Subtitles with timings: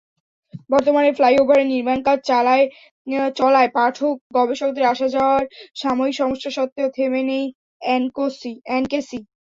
[0.69, 2.17] বর্তমানে ফ্লাইওভারের নির্মাণকাজ
[3.37, 5.43] চলায় পাঠক-গবেষকদের আসা-যাওয়ার
[5.75, 7.45] সাময়িক সমস্যা সত্ত্বেও থেমে নেই
[8.71, 9.19] এনকেসি।